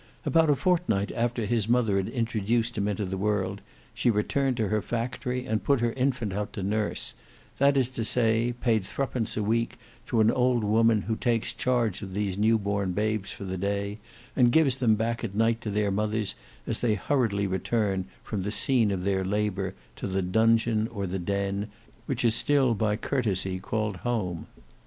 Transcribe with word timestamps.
About 0.25 0.49
a 0.49 0.55
fortnight 0.55 1.11
after 1.11 1.45
his 1.45 1.69
mother 1.69 1.97
had 1.97 2.09
introduced 2.09 2.75
him 2.75 2.87
into 2.87 3.05
the 3.05 3.19
world, 3.19 3.61
she 3.93 4.09
returned 4.09 4.57
to 4.57 4.69
her 4.69 4.81
factory 4.81 5.45
and 5.45 5.63
put 5.63 5.79
her 5.79 5.93
infant 5.93 6.33
out 6.33 6.53
to 6.53 6.63
nurse, 6.63 7.13
that 7.59 7.77
is 7.77 7.87
to 7.89 8.03
say, 8.03 8.51
paid 8.61 8.83
threepence 8.83 9.37
a 9.37 9.43
week 9.43 9.77
to 10.07 10.19
an 10.19 10.31
old 10.31 10.63
woman 10.63 11.03
who 11.03 11.15
takes 11.15 11.53
charge 11.53 12.01
of 12.01 12.15
these 12.15 12.35
new 12.35 12.57
born 12.57 12.93
babes 12.93 13.31
for 13.31 13.43
the 13.43 13.59
day, 13.59 13.99
and 14.35 14.51
gives 14.51 14.77
them 14.77 14.95
back 14.95 15.23
at 15.23 15.35
night 15.35 15.61
to 15.61 15.69
their 15.69 15.91
mothers 15.91 16.33
as 16.65 16.79
they 16.79 16.95
hurriedly 16.95 17.45
return 17.45 18.05
from 18.23 18.41
the 18.41 18.49
scene 18.49 18.89
of 18.89 19.03
their 19.03 19.23
labour 19.23 19.75
to 19.97 20.07
the 20.07 20.23
dungeon 20.23 20.87
or 20.87 21.05
the 21.05 21.19
den, 21.19 21.67
which 22.07 22.25
is 22.25 22.33
still 22.33 22.73
by 22.73 22.95
courtesy 22.95 23.59
called 23.59 23.97
"home." 23.97 24.47